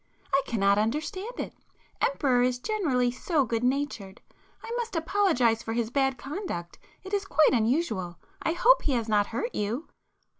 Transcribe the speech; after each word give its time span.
I 0.33 0.41
cannot 0.47 0.79
understand 0.79 1.33
it. 1.39 1.53
Emperor 2.01 2.41
is 2.41 2.57
generally 2.57 3.11
so 3.11 3.45
good 3.45 3.63
natured,—I 3.63 4.71
must 4.75 4.95
apologize 4.95 5.61
for 5.61 5.73
his 5.73 5.91
bad 5.91 6.17
conduct—it 6.17 7.13
is 7.13 7.23
quite 7.25 7.53
unusual. 7.53 8.17
I 8.41 8.53
hope 8.53 8.81
he 8.81 8.93
has 8.93 9.07
not 9.07 9.27
hurt 9.27 9.53
you?" 9.53 9.89